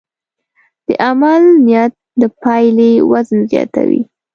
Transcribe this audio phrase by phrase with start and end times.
[0.85, 4.01] د عمل نیت د پایلې وزن زیاتوي.